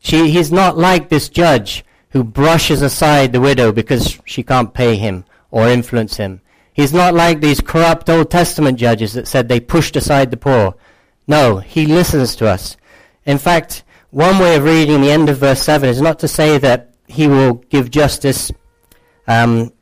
She, 0.00 0.30
he's 0.30 0.50
not 0.50 0.76
like 0.76 1.08
this 1.08 1.28
judge 1.28 1.84
who 2.10 2.24
brushes 2.24 2.82
aside 2.82 3.32
the 3.32 3.40
widow 3.40 3.70
because 3.70 4.18
she 4.24 4.42
can't 4.42 4.74
pay 4.74 4.96
him 4.96 5.24
or 5.52 5.68
influence 5.68 6.16
him. 6.16 6.40
He's 6.72 6.92
not 6.92 7.14
like 7.14 7.40
these 7.40 7.60
corrupt 7.60 8.10
Old 8.10 8.32
Testament 8.32 8.80
judges 8.80 9.12
that 9.12 9.28
said 9.28 9.48
they 9.48 9.60
pushed 9.60 9.94
aside 9.94 10.32
the 10.32 10.36
poor. 10.36 10.74
No, 11.28 11.58
he 11.58 11.86
listens 11.86 12.34
to 12.36 12.48
us. 12.48 12.76
In 13.24 13.38
fact, 13.38 13.84
one 14.10 14.40
way 14.40 14.56
of 14.56 14.64
reading 14.64 15.02
the 15.02 15.12
end 15.12 15.28
of 15.28 15.38
verse 15.38 15.62
7 15.62 15.88
is 15.88 16.02
not 16.02 16.18
to 16.18 16.26
say 16.26 16.58
that 16.58 16.94
he 17.06 17.28
will 17.28 17.54
give 17.70 17.92
justice, 17.92 18.50
um, 19.28 19.72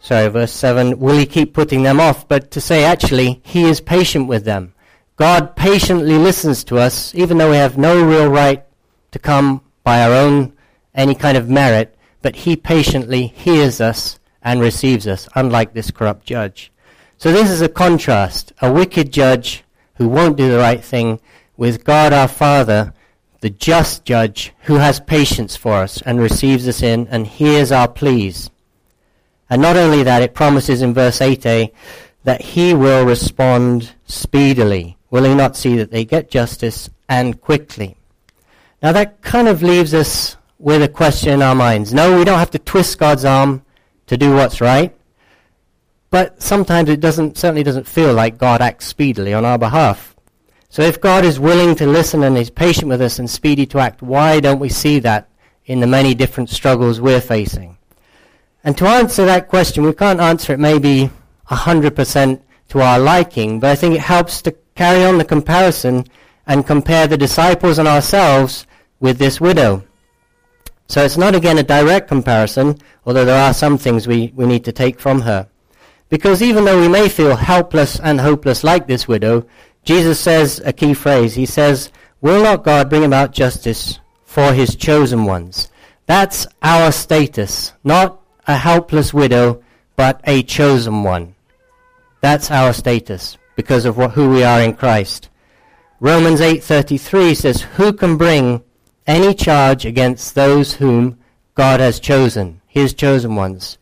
sorry, 0.00 0.28
verse 0.28 0.52
7, 0.52 0.98
will 0.98 1.16
he 1.16 1.24
keep 1.24 1.54
putting 1.54 1.82
them 1.82 1.98
off, 1.98 2.28
but 2.28 2.50
to 2.50 2.60
say 2.60 2.84
actually 2.84 3.40
he 3.42 3.62
is 3.62 3.80
patient 3.80 4.28
with 4.28 4.44
them. 4.44 4.73
God 5.16 5.54
patiently 5.54 6.18
listens 6.18 6.64
to 6.64 6.78
us, 6.78 7.14
even 7.14 7.38
though 7.38 7.50
we 7.50 7.56
have 7.56 7.78
no 7.78 8.04
real 8.04 8.28
right 8.28 8.64
to 9.12 9.18
come 9.18 9.62
by 9.84 10.02
our 10.02 10.12
own 10.12 10.52
any 10.94 11.14
kind 11.14 11.36
of 11.36 11.48
merit, 11.48 11.96
but 12.20 12.34
He 12.34 12.56
patiently 12.56 13.28
hears 13.28 13.80
us 13.80 14.18
and 14.42 14.60
receives 14.60 15.06
us, 15.06 15.28
unlike 15.34 15.72
this 15.72 15.90
corrupt 15.90 16.26
judge. 16.26 16.72
So 17.16 17.32
this 17.32 17.50
is 17.50 17.62
a 17.62 17.68
contrast, 17.68 18.52
a 18.60 18.72
wicked 18.72 19.12
judge 19.12 19.64
who 19.94 20.08
won't 20.08 20.36
do 20.36 20.50
the 20.50 20.58
right 20.58 20.82
thing 20.82 21.20
with 21.56 21.84
God 21.84 22.12
our 22.12 22.28
Father, 22.28 22.92
the 23.40 23.50
just 23.50 24.04
judge 24.04 24.52
who 24.62 24.74
has 24.76 24.98
patience 25.00 25.54
for 25.54 25.74
us 25.74 26.02
and 26.02 26.18
receives 26.18 26.66
us 26.66 26.82
in 26.82 27.06
and 27.08 27.26
hears 27.26 27.70
our 27.70 27.86
pleas. 27.88 28.50
And 29.48 29.62
not 29.62 29.76
only 29.76 30.02
that, 30.02 30.22
it 30.22 30.34
promises 30.34 30.82
in 30.82 30.94
verse 30.94 31.20
8a 31.20 31.70
that 32.24 32.40
he 32.40 32.74
will 32.74 33.04
respond 33.04 33.92
speedily. 34.06 34.96
Will 35.14 35.22
he 35.22 35.34
not 35.36 35.54
see 35.54 35.76
that 35.76 35.92
they 35.92 36.04
get 36.04 36.28
justice 36.28 36.90
and 37.08 37.40
quickly? 37.40 37.96
Now 38.82 38.90
that 38.90 39.22
kind 39.22 39.46
of 39.46 39.62
leaves 39.62 39.94
us 39.94 40.36
with 40.58 40.82
a 40.82 40.88
question 40.88 41.34
in 41.34 41.40
our 41.40 41.54
minds. 41.54 41.94
No, 41.94 42.18
we 42.18 42.24
don't 42.24 42.40
have 42.40 42.50
to 42.50 42.58
twist 42.58 42.98
God's 42.98 43.24
arm 43.24 43.64
to 44.08 44.16
do 44.16 44.34
what's 44.34 44.60
right. 44.60 44.92
But 46.10 46.42
sometimes 46.42 46.88
it 46.88 46.98
doesn't, 46.98 47.38
certainly 47.38 47.62
doesn't 47.62 47.86
feel 47.86 48.12
like 48.12 48.38
God 48.38 48.60
acts 48.60 48.88
speedily 48.88 49.32
on 49.32 49.44
our 49.44 49.56
behalf. 49.56 50.16
So 50.68 50.82
if 50.82 51.00
God 51.00 51.24
is 51.24 51.38
willing 51.38 51.76
to 51.76 51.86
listen 51.86 52.24
and 52.24 52.36
is 52.36 52.50
patient 52.50 52.88
with 52.88 53.00
us 53.00 53.20
and 53.20 53.30
speedy 53.30 53.66
to 53.66 53.78
act, 53.78 54.02
why 54.02 54.40
don't 54.40 54.58
we 54.58 54.68
see 54.68 54.98
that 54.98 55.28
in 55.66 55.78
the 55.78 55.86
many 55.86 56.16
different 56.16 56.50
struggles 56.50 57.00
we're 57.00 57.20
facing? 57.20 57.78
And 58.64 58.76
to 58.78 58.88
answer 58.88 59.24
that 59.26 59.46
question, 59.46 59.84
we 59.84 59.92
can't 59.92 60.18
answer 60.18 60.54
it 60.54 60.58
maybe 60.58 61.08
100% 61.50 62.40
to 62.70 62.80
our 62.80 62.98
liking, 62.98 63.60
but 63.60 63.70
I 63.70 63.76
think 63.76 63.94
it 63.94 64.00
helps 64.00 64.42
to 64.42 64.56
carry 64.74 65.04
on 65.04 65.18
the 65.18 65.24
comparison 65.24 66.04
and 66.46 66.66
compare 66.66 67.06
the 67.06 67.16
disciples 67.16 67.78
and 67.78 67.88
ourselves 67.88 68.66
with 69.00 69.18
this 69.18 69.40
widow. 69.40 69.82
So 70.88 71.04
it's 71.04 71.16
not 71.16 71.34
again 71.34 71.58
a 71.58 71.62
direct 71.62 72.08
comparison, 72.08 72.78
although 73.06 73.24
there 73.24 73.42
are 73.42 73.54
some 73.54 73.78
things 73.78 74.06
we, 74.06 74.32
we 74.34 74.46
need 74.46 74.64
to 74.64 74.72
take 74.72 75.00
from 75.00 75.22
her. 75.22 75.48
Because 76.10 76.42
even 76.42 76.64
though 76.64 76.80
we 76.80 76.88
may 76.88 77.08
feel 77.08 77.36
helpless 77.36 77.98
and 77.98 78.20
hopeless 78.20 78.62
like 78.62 78.86
this 78.86 79.08
widow, 79.08 79.46
Jesus 79.84 80.20
says 80.20 80.60
a 80.64 80.72
key 80.72 80.94
phrase. 80.94 81.34
He 81.34 81.46
says, 81.46 81.90
Will 82.20 82.42
not 82.42 82.64
God 82.64 82.90
bring 82.90 83.04
about 83.04 83.32
justice 83.32 83.98
for 84.24 84.52
his 84.52 84.76
chosen 84.76 85.24
ones? 85.24 85.70
That's 86.06 86.46
our 86.62 86.92
status, 86.92 87.72
not 87.82 88.20
a 88.46 88.56
helpless 88.56 89.14
widow, 89.14 89.62
but 89.96 90.20
a 90.24 90.42
chosen 90.42 91.02
one. 91.02 91.34
That's 92.20 92.50
our 92.50 92.72
status 92.72 93.38
because 93.56 93.84
of 93.84 93.96
what, 93.96 94.12
who 94.12 94.30
we 94.30 94.44
are 94.44 94.60
in 94.60 94.74
Christ. 94.74 95.28
Romans 96.00 96.40
8:33 96.40 97.34
says, 97.34 97.62
"Who 97.76 97.92
can 97.92 98.16
bring 98.16 98.62
any 99.06 99.34
charge 99.34 99.84
against 99.84 100.34
those 100.34 100.74
whom 100.74 101.18
God 101.54 101.80
has 101.80 102.00
chosen, 102.00 102.60
his 102.66 102.94
chosen 102.94 103.36
ones. 103.36 103.78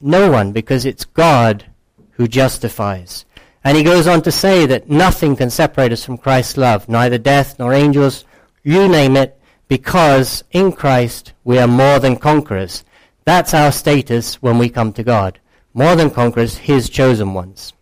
No 0.00 0.30
one, 0.30 0.52
because 0.52 0.86
it's 0.86 1.04
God 1.04 1.66
who 2.12 2.26
justifies. 2.26 3.24
And 3.64 3.76
he 3.76 3.84
goes 3.84 4.06
on 4.06 4.22
to 4.22 4.32
say 4.32 4.66
that 4.66 4.88
nothing 4.88 5.36
can 5.36 5.50
separate 5.50 5.92
us 5.92 6.04
from 6.04 6.18
Christ's 6.18 6.56
love, 6.56 6.88
neither 6.88 7.18
death 7.18 7.58
nor 7.58 7.72
angels, 7.72 8.24
you 8.62 8.88
name 8.88 9.16
it, 9.16 9.38
because 9.68 10.42
in 10.50 10.72
Christ 10.72 11.32
we 11.44 11.58
are 11.58 11.68
more 11.68 11.98
than 11.98 12.16
conquerors. 12.16 12.84
That's 13.24 13.54
our 13.54 13.70
status 13.70 14.42
when 14.42 14.58
we 14.58 14.68
come 14.68 14.92
to 14.94 15.04
God. 15.04 15.38
More 15.74 15.96
than 15.96 16.10
conquerors, 16.10 16.56
his 16.56 16.88
chosen 16.88 17.34
ones. 17.34 17.72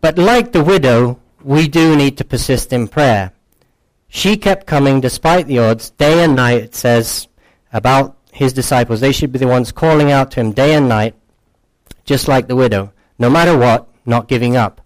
But 0.00 0.18
like 0.18 0.52
the 0.52 0.64
widow, 0.64 1.20
we 1.42 1.68
do 1.68 1.96
need 1.96 2.18
to 2.18 2.24
persist 2.24 2.72
in 2.72 2.88
prayer. 2.88 3.32
She 4.08 4.36
kept 4.36 4.66
coming 4.66 5.00
despite 5.00 5.46
the 5.46 5.58
odds, 5.58 5.90
day 5.90 6.22
and 6.24 6.36
night, 6.36 6.62
it 6.62 6.74
says 6.74 7.28
about 7.72 8.16
his 8.32 8.52
disciples. 8.52 9.00
They 9.00 9.12
should 9.12 9.32
be 9.32 9.38
the 9.38 9.48
ones 9.48 9.72
calling 9.72 10.12
out 10.12 10.30
to 10.32 10.40
him 10.40 10.52
day 10.52 10.74
and 10.74 10.88
night, 10.88 11.14
just 12.04 12.28
like 12.28 12.46
the 12.46 12.56
widow, 12.56 12.92
no 13.18 13.28
matter 13.30 13.56
what, 13.56 13.88
not 14.04 14.28
giving 14.28 14.56
up. 14.56 14.80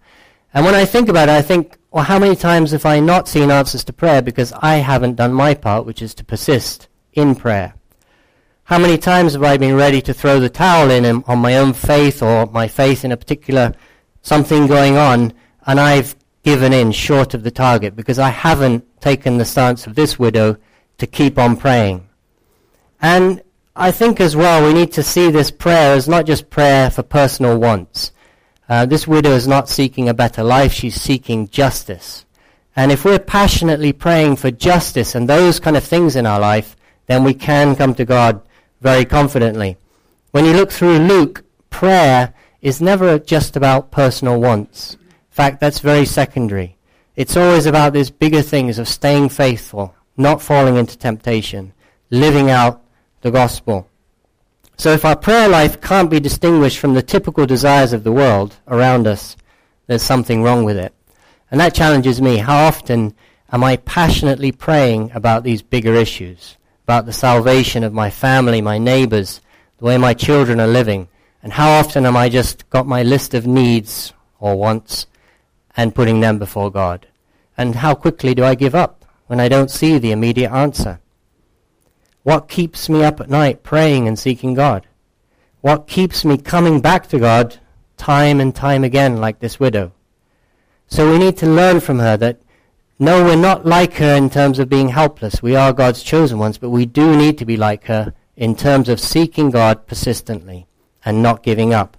And 0.55 0.65
when 0.65 0.75
I 0.75 0.85
think 0.85 1.09
about 1.09 1.29
it, 1.29 1.33
I 1.33 1.43
think, 1.43 1.79
well, 1.91 2.05
how 2.05 2.19
many 2.19 2.35
times 2.35 2.71
have 2.73 2.87
I 2.87 3.01
not 3.01 3.29
seen 3.29 3.51
answers 3.51 3.85
to 3.85 3.93
prayer 3.93 4.23
because 4.23 4.53
I 4.55 4.77
haven't 4.77 5.17
done 5.17 5.33
my 5.33 5.55
part, 5.55 5.87
which 5.87 6.03
is 6.03 6.15
to 6.15 6.25
persist 6.25 6.89
in 7.13 7.35
prayer? 7.35 7.75
How 8.65 8.79
many 8.79 8.99
times 8.99 9.33
have 9.33 9.43
I 9.43 9.57
been 9.57 9.75
ready 9.75 10.01
to 10.03 10.15
throw 10.15 10.39
the 10.39 10.49
towel 10.49 10.91
in 10.91 11.05
on 11.27 11.39
my 11.39 11.57
own 11.57 11.73
faith 11.73 12.23
or 12.23 12.47
my 12.47 12.69
faith 12.69 13.05
in 13.05 13.13
a 13.13 13.17
particular 13.17 13.75
something 14.23 14.67
going 14.67 14.97
on, 14.97 15.33
and 15.67 15.81
I've 15.81 16.17
given 16.43 16.73
in 16.73 16.93
short 16.93 17.35
of 17.35 17.43
the 17.43 17.51
target 17.51 17.97
because 17.97 18.19
I 18.19 18.31
haven't 18.31 19.01
taken 19.01 19.39
the 19.39 19.45
stance 19.45 19.87
of 19.87 19.95
this 19.95 20.19
widow 20.19 20.57
to 20.99 21.07
keep 21.07 21.39
on 21.39 21.57
praying. 21.57 22.09
And 23.01 23.43
I 23.77 23.91
think 23.91 24.21
as 24.21 24.37
well 24.37 24.67
we 24.67 24.75
need 24.75 24.93
to 24.93 25.03
see 25.03 25.31
this 25.31 25.51
prayer 25.51 25.95
as 25.95 26.09
not 26.09 26.27
just 26.27 26.51
prayer 26.51 26.91
for 26.91 27.03
personal 27.03 27.59
wants. 27.59 28.13
Uh, 28.69 28.87
this 28.87 29.07
widow 29.07 29.31
is 29.31 29.49
not 29.49 29.69
seeking 29.69 30.09
a 30.09 30.15
better 30.15 30.43
life, 30.43 30.73
she's 30.73 31.01
seeking 31.01 31.49
justice. 31.49 32.25
And 32.77 32.93
if 32.93 33.05
we're 33.05 33.19
passionately 33.19 33.93
praying 33.93 34.37
for 34.37 34.51
justice 34.51 35.15
and 35.15 35.29
those 35.29 35.59
kind 35.59 35.77
of 35.77 35.85
things 35.85 36.15
in 36.15 36.25
our 36.25 36.39
life, 36.39 36.77
then 37.07 37.25
we 37.25 37.35
can 37.35 37.75
come 37.75 37.95
to 37.95 38.05
God 38.05 38.41
very 38.81 39.05
confidently. 39.05 39.77
When 40.31 40.45
you 40.45 40.53
look 40.53 40.71
through 40.71 40.99
Luke, 40.99 41.45
prayer 41.71 42.33
is 42.61 42.81
never 42.81 43.19
just 43.19 43.57
about 43.57 43.91
personal 43.91 44.41
wants 44.41 44.97
In 45.31 45.35
fact, 45.35 45.61
that's 45.61 45.79
very 45.79 46.05
secondary. 46.05 46.77
It's 47.15 47.37
always 47.37 47.67
about 47.67 47.93
these 47.93 48.11
bigger 48.11 48.43
things 48.43 48.79
of 48.79 48.89
staying 48.89 49.29
faithful, 49.29 49.95
not 50.17 50.43
falling 50.43 50.77
into 50.77 50.99
temptation, 50.99 51.73
living 52.11 52.51
out 52.51 52.83
the 53.21 53.31
gospel. 53.31 53.89
So 54.77 54.93
if 54.93 55.05
our 55.05 55.17
prayer 55.17 55.49
life 55.49 55.81
can't 55.81 56.11
be 56.11 56.21
distinguished 56.21 56.79
from 56.79 56.95
the 56.95 57.03
typical 57.03 57.47
desires 57.47 57.93
of 57.93 58.03
the 58.03 58.13
world 58.13 58.57
around 58.67 59.07
us, 59.07 59.37
there's 59.87 60.03
something 60.03 60.43
wrong 60.43 60.65
with 60.65 60.77
it. 60.77 60.93
And 61.51 61.61
that 61.61 61.75
challenges 61.75 62.21
me. 62.21 62.39
How 62.39 62.67
often 62.67 63.15
am 63.53 63.63
I 63.63 63.77
passionately 63.77 64.53
praying 64.53 65.13
about 65.15 65.45
these 65.45 65.63
bigger 65.63 65.95
issues? 65.95 66.57
About 66.85 67.07
the 67.07 67.13
salvation 67.13 67.85
of 67.85 67.93
my 67.93 68.11
family, 68.11 68.61
my 68.61 68.79
neighbors, 68.79 69.41
the 69.79 69.85
way 69.85 69.97
my 69.97 70.15
children 70.15 70.61
are 70.61 70.67
living? 70.67 71.09
And 71.43 71.55
how 71.55 71.71
often 71.71 72.05
am 72.05 72.17
I 72.17 72.29
just 72.29 72.69
got 72.69 72.87
my 72.87 73.03
list 73.03 73.33
of 73.33 73.47
needs 73.47 74.13
or 74.39 74.57
wants 74.57 75.07
and 75.77 75.95
putting 75.95 76.21
them 76.21 76.39
before 76.39 76.71
God? 76.71 77.07
And 77.57 77.77
how 77.77 77.95
quickly 77.95 78.35
do 78.35 78.45
I 78.45 78.55
give 78.55 78.75
up 78.75 79.05
when 79.27 79.41
I 79.41 79.49
don't 79.49 79.71
see 79.71 79.99
the 79.99 80.13
immediate 80.13 80.53
answer? 80.53 81.01
What 82.23 82.49
keeps 82.49 82.89
me 82.89 83.03
up 83.03 83.21
at 83.21 83.31
night 83.31 83.63
praying 83.63 84.07
and 84.07 84.19
seeking 84.19 84.53
God? 84.53 84.87
What 85.63 85.87
keeps 85.87 86.25
me 86.25 86.37
coming 86.37 86.81
back 86.81 87.09
to 87.09 87.19
God 87.19 87.59
time 87.97 88.41
and 88.41 88.55
time 88.55 88.85
again 88.85 89.17
like 89.17 89.41
this 89.41 89.59
widow? 89.59 89.93
So 90.89 91.11
we 91.11 91.19
need 91.19 91.39
to 91.39 91.47
learn 91.47 91.81
from 91.81 91.99
her 92.01 92.17
that 92.19 92.41
no, 92.99 93.25
we're 93.25 93.37
not 93.37 93.65
like 93.65 93.95
her 93.95 94.15
in 94.15 94.29
terms 94.29 94.59
of 94.59 94.69
being 94.69 94.91
helpless. 94.91 95.43
We 95.43 95.57
are 95.57 95.73
God's 95.73 96.03
chosen 96.03 96.39
ones, 96.39 96.59
but 96.59 96.69
we 96.69 96.85
do 96.85 97.17
need 97.17 97.39
to 97.39 97.47
be 97.47 97.57
like 97.57 97.85
her 97.85 98.13
in 98.37 98.55
terms 98.55 98.91
of 98.91 99.01
seeking 99.01 99.51
God 99.51 99.87
persistently 99.87 100.67
and 101.05 101.23
not 101.23 101.43
giving 101.43 101.73
up. 101.73 101.97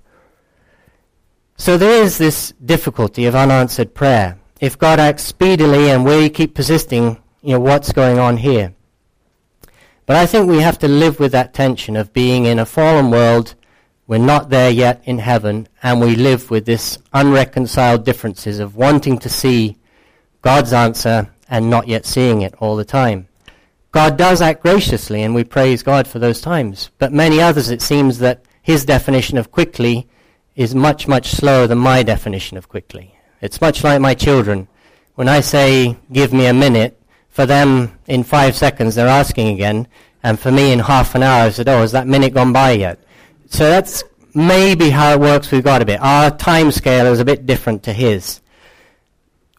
So 1.58 1.78
there 1.78 2.04
is 2.04 2.18
this 2.18 2.54
difficulty 2.64 3.26
of 3.26 3.36
unanswered 3.36 3.94
prayer. 3.94 4.38
If 4.60 4.78
God 4.78 5.00
acts 5.00 5.24
speedily 5.24 5.90
and 5.90 6.06
we 6.06 6.30
keep 6.30 6.56
persisting, 6.56 7.22
you 7.42 7.54
know, 7.54 7.60
what's 7.60 7.92
going 7.92 8.20
on 8.20 8.38
here? 8.38 8.74
But 10.06 10.16
I 10.16 10.26
think 10.26 10.50
we 10.50 10.62
have 10.62 10.80
to 10.80 10.88
live 10.88 11.20
with 11.20 11.32
that 11.34 11.54
tension 11.54 11.96
of 11.96 12.14
being 12.14 12.46
in 12.46 12.60
a 12.60 12.66
fallen 12.66 13.12
world, 13.12 13.56
we're 14.08 14.18
not 14.18 14.50
there 14.50 14.70
yet 14.70 15.02
in 15.06 15.20
heaven, 15.20 15.68
and 15.82 16.02
we 16.02 16.16
live 16.16 16.52
with 16.52 16.66
this 16.66 16.98
unreconciled 17.14 18.04
differences 18.04 18.60
of 18.60 18.76
wanting 18.76 19.20
to 19.20 19.30
see 19.30 19.78
God's 20.42 20.74
answer 20.74 21.30
and 21.50 21.70
not 21.70 21.88
yet 21.88 22.06
seeing 22.06 22.42
it 22.42 22.56
all 22.60 22.76
the 22.76 22.84
time. 22.84 23.28
God 23.92 24.18
does 24.18 24.42
act 24.42 24.64
graciously, 24.64 25.22
and 25.22 25.36
we 25.36 25.44
praise 25.44 25.84
God 25.84 26.08
for 26.08 26.20
those 26.20 26.42
times. 26.42 26.90
But 26.98 27.14
many 27.14 27.42
others, 27.42 27.70
it 27.70 27.82
seems 27.82 28.20
that 28.20 28.44
his 28.62 28.86
definition 28.86 29.38
of 29.38 29.52
quickly 29.52 30.08
is 30.56 30.76
much, 30.76 31.08
much 31.08 31.32
slower 31.32 31.68
than 31.68 31.78
my 31.78 32.04
definition 32.04 32.58
of 32.58 32.70
quickly. 32.70 33.16
It's 33.42 33.62
much 33.62 33.84
like 33.84 34.02
my 34.02 34.14
children. 34.14 34.68
When 35.16 35.28
I 35.28 35.42
say, 35.42 35.98
give 36.12 36.34
me 36.34 36.46
a 36.46 36.54
minute, 36.54 37.02
for 37.30 37.46
them, 37.46 37.98
in 38.08 38.24
five 38.24 38.56
seconds, 38.56 38.96
they're 38.96 39.08
asking 39.08 39.48
again, 39.48 39.88
and 40.24 40.40
for 40.40 40.52
me, 40.52 40.72
in 40.72 40.80
half 40.80 41.16
an 41.16 41.24
hour, 41.24 41.46
I 41.46 41.50
said, 41.50 41.70
oh, 41.70 41.80
has 41.80 41.94
that 41.94 42.08
minute 42.08 42.34
gone 42.34 42.54
by 42.54 42.72
yet? 42.72 43.00
So 43.48 43.68
that's 43.68 44.04
maybe 44.34 44.90
how 44.90 45.14
it 45.14 45.20
works 45.20 45.52
with 45.52 45.64
God 45.64 45.82
a 45.82 45.86
bit. 45.86 46.00
Our 46.02 46.30
time 46.32 46.72
scale 46.72 47.08
is 47.08 47.20
a 47.20 47.26
bit 47.26 47.46
different 47.46 47.84
to 47.84 47.94
His. 47.94 48.42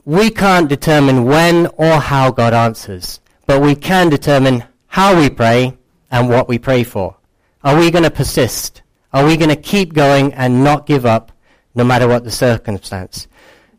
We 0.04 0.30
can't 0.30 0.68
determine 0.68 1.24
when 1.24 1.66
or 1.76 1.94
how 1.98 2.30
God 2.30 2.54
answers, 2.54 3.20
but 3.46 3.62
we 3.62 3.74
can 3.74 4.08
determine 4.08 4.64
how 4.86 5.18
we 5.18 5.30
pray 5.30 5.76
and 6.10 6.28
what 6.28 6.48
we 6.48 6.58
pray 6.58 6.84
for. 6.84 7.16
Are 7.64 7.78
we 7.78 7.90
going 7.90 8.04
to 8.04 8.10
persist? 8.10 8.81
Are 9.12 9.26
we 9.26 9.36
going 9.36 9.50
to 9.50 9.56
keep 9.56 9.92
going 9.92 10.32
and 10.34 10.64
not 10.64 10.86
give 10.86 11.04
up 11.04 11.32
no 11.74 11.84
matter 11.84 12.08
what 12.08 12.24
the 12.24 12.30
circumstance? 12.30 13.28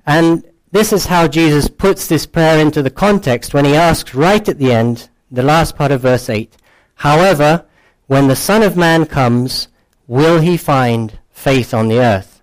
And 0.05 0.43
this 0.71 0.93
is 0.93 1.05
how 1.05 1.27
Jesus 1.27 1.67
puts 1.67 2.07
this 2.07 2.25
prayer 2.25 2.59
into 2.59 2.81
the 2.81 2.89
context 2.89 3.53
when 3.53 3.65
he 3.65 3.75
asks 3.75 4.13
right 4.13 4.47
at 4.47 4.59
the 4.59 4.71
end, 4.71 5.09
the 5.31 5.43
last 5.43 5.75
part 5.75 5.91
of 5.91 6.01
verse 6.01 6.29
8, 6.29 6.55
However, 6.95 7.65
when 8.07 8.27
the 8.27 8.35
Son 8.35 8.61
of 8.61 8.77
Man 8.77 9.05
comes, 9.05 9.67
will 10.07 10.39
he 10.39 10.57
find 10.57 11.19
faith 11.31 11.73
on 11.73 11.87
the 11.87 11.99
earth? 11.99 12.41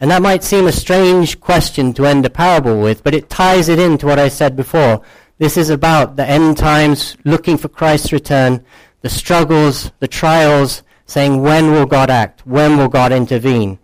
And 0.00 0.10
that 0.10 0.22
might 0.22 0.42
seem 0.42 0.66
a 0.66 0.72
strange 0.72 1.38
question 1.38 1.92
to 1.94 2.06
end 2.06 2.26
a 2.26 2.30
parable 2.30 2.80
with, 2.80 3.04
but 3.04 3.14
it 3.14 3.30
ties 3.30 3.68
it 3.68 3.78
into 3.78 4.06
what 4.06 4.18
I 4.18 4.28
said 4.28 4.56
before. 4.56 5.02
This 5.38 5.56
is 5.56 5.70
about 5.70 6.16
the 6.16 6.28
end 6.28 6.56
times, 6.56 7.16
looking 7.24 7.56
for 7.56 7.68
Christ's 7.68 8.12
return, 8.12 8.64
the 9.02 9.08
struggles, 9.08 9.92
the 10.00 10.08
trials, 10.08 10.82
saying, 11.12 11.42
when 11.42 11.70
will 11.70 11.86
God 11.86 12.10
act? 12.10 12.46
When 12.46 12.78
will 12.78 12.88
God 12.88 13.12
intervene? 13.12 13.78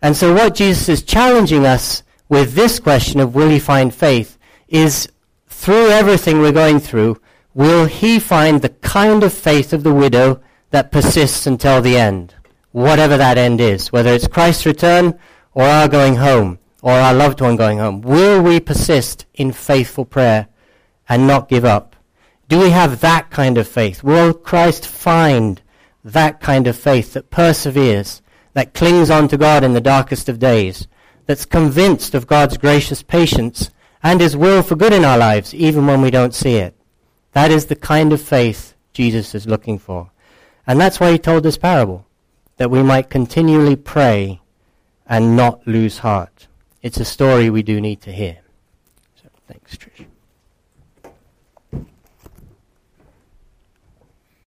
And 0.00 0.16
so 0.16 0.32
what 0.32 0.54
Jesus 0.54 0.88
is 0.88 1.02
challenging 1.02 1.66
us 1.66 2.02
with 2.28 2.54
this 2.54 2.80
question 2.80 3.20
of 3.20 3.34
will 3.34 3.50
he 3.50 3.58
find 3.58 3.94
faith 3.94 4.38
is 4.68 5.08
through 5.46 5.88
everything 5.88 6.38
we're 6.38 6.52
going 6.52 6.80
through, 6.80 7.20
will 7.52 7.84
he 7.84 8.18
find 8.18 8.62
the 8.62 8.70
kind 8.70 9.22
of 9.22 9.32
faith 9.32 9.74
of 9.74 9.82
the 9.82 9.92
widow 9.92 10.40
that 10.70 10.90
persists 10.90 11.46
until 11.46 11.82
the 11.82 11.98
end? 11.98 12.34
Whatever 12.72 13.16
that 13.18 13.36
end 13.36 13.60
is, 13.60 13.92
whether 13.92 14.14
it's 14.14 14.26
Christ's 14.26 14.64
return 14.64 15.18
or 15.52 15.64
our 15.64 15.88
going 15.88 16.16
home 16.16 16.58
or 16.82 16.92
our 16.92 17.12
loved 17.12 17.42
one 17.42 17.56
going 17.56 17.78
home. 17.78 18.00
Will 18.00 18.40
we 18.42 18.58
persist 18.58 19.26
in 19.34 19.52
faithful 19.52 20.06
prayer 20.06 20.48
and 21.08 21.26
not 21.26 21.48
give 21.48 21.64
up? 21.64 21.96
Do 22.48 22.58
we 22.58 22.70
have 22.70 23.00
that 23.00 23.30
kind 23.30 23.58
of 23.58 23.68
faith? 23.68 24.02
Will 24.02 24.32
Christ 24.32 24.86
find 24.86 25.60
that 26.04 26.40
kind 26.40 26.66
of 26.66 26.76
faith 26.76 27.12
that 27.12 27.30
perseveres, 27.30 28.22
that 28.54 28.74
clings 28.74 29.10
on 29.10 29.28
to 29.28 29.36
God 29.36 29.62
in 29.62 29.72
the 29.72 29.80
darkest 29.80 30.28
of 30.28 30.38
days, 30.38 30.86
that's 31.26 31.44
convinced 31.44 32.14
of 32.14 32.26
God's 32.26 32.58
gracious 32.58 33.02
patience 33.02 33.70
and 34.02 34.20
His 34.20 34.36
will 34.36 34.62
for 34.62 34.76
good 34.76 34.92
in 34.92 35.04
our 35.04 35.18
lives, 35.18 35.54
even 35.54 35.86
when 35.86 36.00
we 36.00 36.10
don't 36.10 36.34
see 36.34 36.56
it? 36.56 36.74
That 37.32 37.50
is 37.50 37.66
the 37.66 37.76
kind 37.76 38.12
of 38.12 38.20
faith 38.20 38.74
Jesus 38.92 39.34
is 39.34 39.46
looking 39.46 39.78
for. 39.78 40.10
And 40.66 40.80
that's 40.80 40.98
why 40.98 41.12
He 41.12 41.18
told 41.18 41.42
this 41.42 41.58
parable, 41.58 42.06
that 42.56 42.70
we 42.70 42.82
might 42.82 43.10
continually 43.10 43.76
pray 43.76 44.40
and 45.06 45.36
not 45.36 45.66
lose 45.66 45.98
heart. 45.98 46.48
It's 46.82 46.98
a 46.98 47.04
story 47.04 47.50
we 47.50 47.62
do 47.62 47.80
need 47.80 48.00
to 48.02 48.12
hear. 48.12 48.38
So 49.22 49.28
thanks, 49.46 49.76
Trish. 49.76 50.06